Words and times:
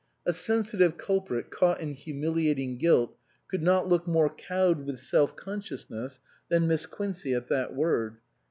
A 0.25 0.33
sensitive 0.33 0.97
culprit 0.97 1.51
caught 1.51 1.79
in 1.79 1.93
humiliating 1.93 2.79
guilt 2.79 3.15
could 3.47 3.61
not 3.61 3.87
look 3.87 4.07
more 4.07 4.31
cowed 4.33 4.83
with 4.83 4.97
self 4.99 5.35
conscious 5.35 5.91
ness 5.91 6.19
than 6.49 6.65
Miss 6.65 6.87
Quincey 6.87 7.35
at 7.35 7.49
that 7.49 7.75
word. 7.75 8.17